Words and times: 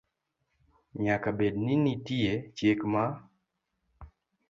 Nyaka 1.03 1.29
bed 1.37 1.55
ni 1.65 1.73
nitie 1.83 2.31
chik 2.57 2.79
ma 2.91 3.03